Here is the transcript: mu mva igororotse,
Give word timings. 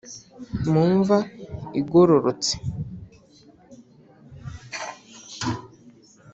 mu 0.71 0.83
mva 0.97 1.17
igororotse, 1.79 2.53